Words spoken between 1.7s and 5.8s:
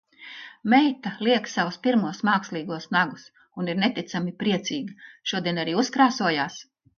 pirmos mākslīgos nagus. Un ir neticami priecīga. Šodien arī